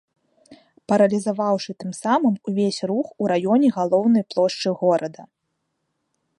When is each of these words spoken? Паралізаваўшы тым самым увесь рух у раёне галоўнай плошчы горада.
Паралізаваўшы 0.91 1.71
тым 1.83 1.91
самым 2.03 2.35
увесь 2.51 2.81
рух 2.93 3.07
у 3.25 3.29
раёне 3.35 3.67
галоўнай 3.79 4.23
плошчы 4.35 4.69
горада. 4.81 5.23